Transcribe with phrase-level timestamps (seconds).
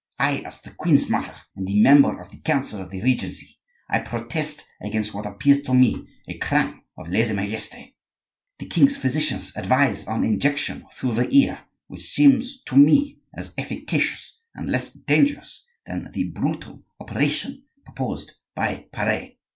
[0.17, 4.65] I, as the king's mother and a member of the council of the regency,—I protest
[4.81, 7.93] against what appears to me a crime of lese majeste.
[8.57, 14.41] The king's physicians advise an injection through the ear, which seems to me as efficacious
[14.55, 19.33] and less dangerous than the brutal operation proposed by Pare."